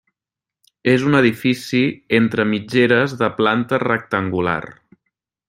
És 0.93 1.03
un 1.09 1.17
edifici 1.19 1.81
entre 2.21 2.47
mitgeres 2.53 3.15
de 3.21 3.31
planta 3.43 3.81
rectangular. 3.85 4.61